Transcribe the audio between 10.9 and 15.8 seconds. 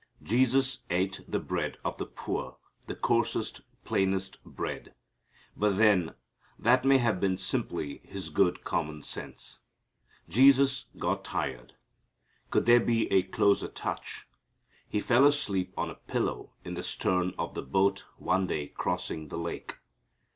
got tired. Could there be a closer touch! He fell asleep